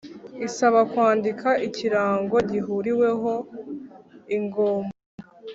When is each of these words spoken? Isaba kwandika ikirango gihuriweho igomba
Isaba 0.47 0.79
kwandika 0.91 1.49
ikirango 1.67 2.35
gihuriweho 2.49 3.33
igomba 4.37 4.95